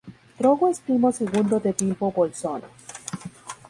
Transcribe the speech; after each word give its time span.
Drogo 0.39 0.67
es 0.67 0.79
primo 0.79 1.11
segundo 1.11 1.59
de 1.59 1.73
Bilbo 1.73 2.11
Bolsón. 2.11 2.63